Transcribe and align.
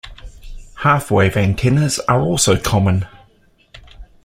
Half-wave 0.77 1.37
antennas 1.37 1.99
are 2.09 2.21
also 2.21 2.57
common. 2.59 3.05